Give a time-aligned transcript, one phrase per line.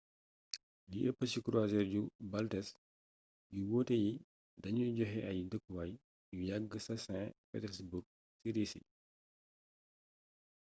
[0.89, 2.67] li ëpp ci croisiere yu baltes
[3.55, 4.11] yu wuute yi
[4.61, 5.91] dañuy joxe ay dëkkuwaay
[6.33, 7.09] yu yagg ca st
[7.49, 8.05] petersburg
[8.39, 8.79] ci risi